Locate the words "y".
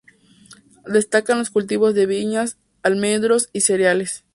3.53-3.61